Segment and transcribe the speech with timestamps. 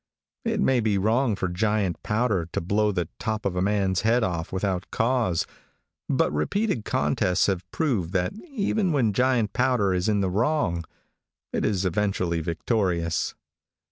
[0.43, 4.23] It may be wrong for giant powder to blow the top of a man's head
[4.23, 5.45] off without cause,
[6.09, 10.85] but repealed contests have proved that even when giant powder is in the wrong,
[11.53, 13.35] it is eventually victorious.